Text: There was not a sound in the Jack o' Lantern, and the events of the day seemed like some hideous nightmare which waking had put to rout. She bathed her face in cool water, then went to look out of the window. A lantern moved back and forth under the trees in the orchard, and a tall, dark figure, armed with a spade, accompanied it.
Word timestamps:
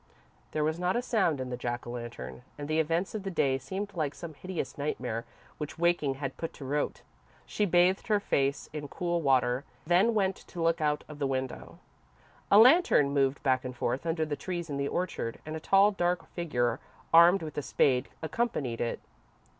There 0.51 0.63
was 0.63 0.79
not 0.79 0.95
a 0.95 1.01
sound 1.03 1.39
in 1.39 1.51
the 1.51 1.55
Jack 1.57 1.85
o' 1.85 1.91
Lantern, 1.91 2.41
and 2.57 2.67
the 2.67 2.79
events 2.79 3.13
of 3.13 3.21
the 3.21 3.29
day 3.29 3.59
seemed 3.59 3.93
like 3.93 4.15
some 4.15 4.33
hideous 4.33 4.75
nightmare 4.75 5.25
which 5.59 5.77
waking 5.77 6.15
had 6.15 6.37
put 6.37 6.53
to 6.53 6.65
rout. 6.65 7.03
She 7.45 7.65
bathed 7.67 8.07
her 8.07 8.19
face 8.19 8.67
in 8.73 8.87
cool 8.87 9.21
water, 9.21 9.63
then 9.85 10.15
went 10.15 10.37
to 10.37 10.59
look 10.63 10.81
out 10.81 11.03
of 11.07 11.19
the 11.19 11.27
window. 11.27 11.77
A 12.49 12.57
lantern 12.57 13.11
moved 13.13 13.43
back 13.43 13.63
and 13.63 13.75
forth 13.75 14.07
under 14.07 14.25
the 14.25 14.35
trees 14.35 14.71
in 14.71 14.77
the 14.77 14.87
orchard, 14.87 15.37
and 15.45 15.55
a 15.55 15.59
tall, 15.59 15.91
dark 15.91 16.25
figure, 16.31 16.79
armed 17.13 17.43
with 17.43 17.55
a 17.55 17.61
spade, 17.61 18.09
accompanied 18.23 18.81
it. 18.81 18.99